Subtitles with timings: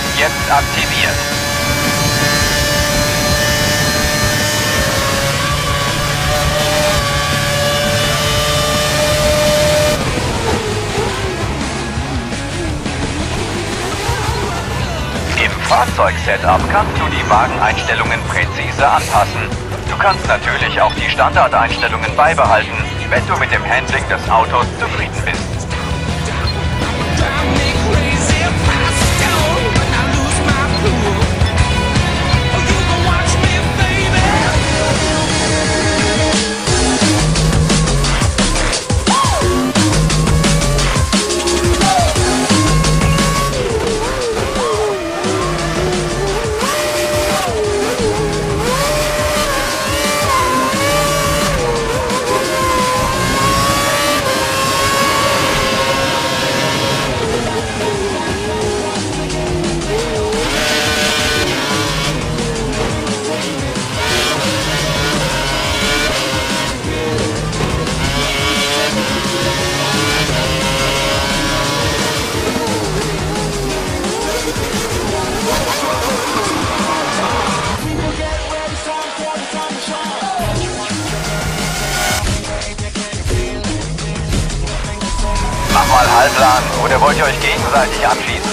[0.00, 1.14] Ist jetzt aktiviert.
[15.42, 19.48] Im Fahrzeugsetup kannst du die Wageneinstellungen präzise anpassen.
[19.88, 22.76] Du kannst natürlich auch die Standardeinstellungen beibehalten,
[23.08, 25.49] wenn du mit dem Handling des Autos zufrieden bist.
[86.20, 88.50] Halblang, oder wollt ihr euch gegenseitig anschießen?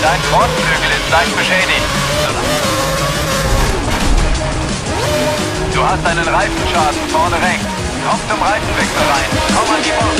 [0.00, 2.01] Dein Frontflügel ist leicht beschädigt.
[5.82, 7.66] Du hast einen Reifenschaden vorne rechts.
[8.08, 9.28] Komm zum Reifenwechsel rein.
[9.48, 10.14] Komm an die Box.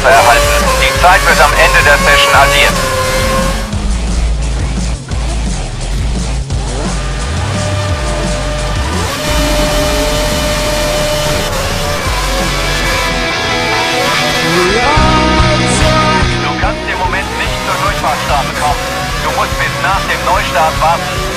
[0.00, 0.64] Zeitstrafe erhalten.
[0.80, 2.72] Die Zeit wird am Ende der Session addiert.
[16.42, 18.80] Du kannst im Moment nicht zur Durchfahrtsstrafe kommen.
[19.24, 21.29] Du musst bis nach dem Neustart warten.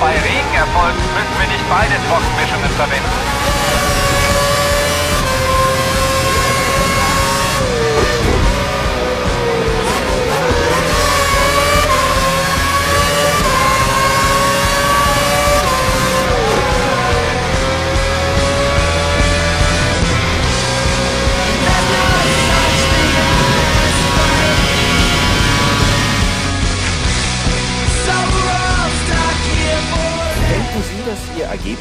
[0.00, 3.39] Bei Regen erfolgt, müssen wir nicht beide Trockenmischungen verwenden.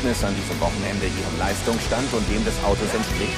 [0.10, 3.38] Ergebnis an diesem Wochenende Ihrem Leistungsstand und dem des Autos entspricht?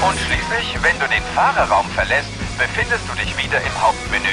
[0.00, 4.32] Und schließlich, wenn du den Fahrerraum verlässt, befindest du dich wieder im Hauptmenü.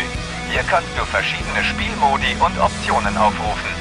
[0.52, 3.72] Hier kannst du verschiedene Spielmodi und Optionen aufrufen.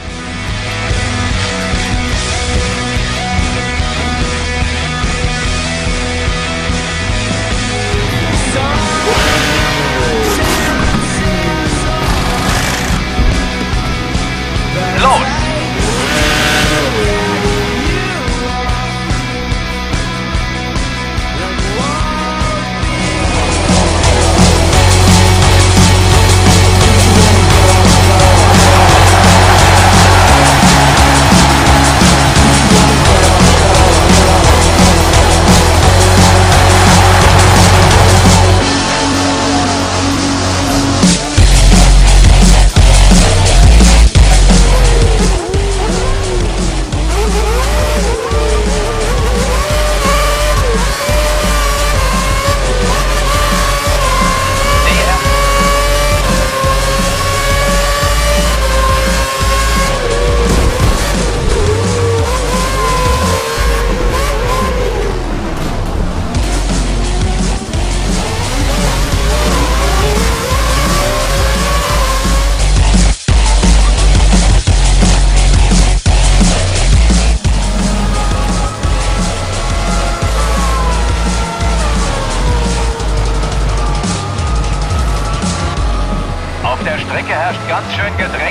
[88.00, 88.50] schön gedreht.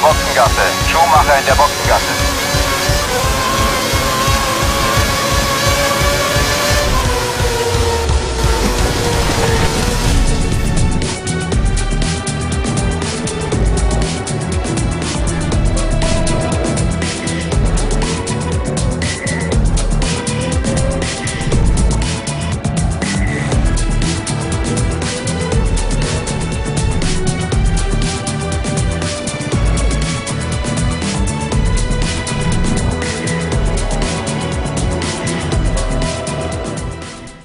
[0.00, 0.62] Der Boxengasse.
[0.90, 2.29] Schumacher in der Boxengasse.